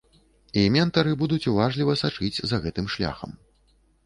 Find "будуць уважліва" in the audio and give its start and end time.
1.21-1.93